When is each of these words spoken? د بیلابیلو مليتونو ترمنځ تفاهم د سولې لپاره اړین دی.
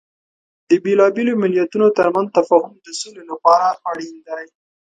د 0.69 0.71
بیلابیلو 0.83 1.39
مليتونو 1.43 1.87
ترمنځ 1.97 2.27
تفاهم 2.37 2.73
د 2.85 2.87
سولې 2.99 3.23
لپاره 3.31 3.67
اړین 3.91 4.15
دی. 4.27 4.43